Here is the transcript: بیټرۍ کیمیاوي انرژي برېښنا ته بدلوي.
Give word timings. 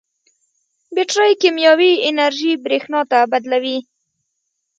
بیټرۍ 0.93 1.33
کیمیاوي 1.41 1.91
انرژي 2.09 2.51
برېښنا 2.65 3.01
ته 3.11 3.19
بدلوي. 3.31 3.77